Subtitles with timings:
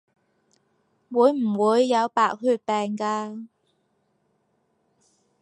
[1.11, 3.45] 會唔會有白血病㗎？